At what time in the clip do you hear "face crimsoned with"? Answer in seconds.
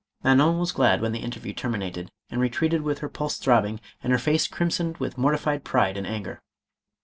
4.17-5.15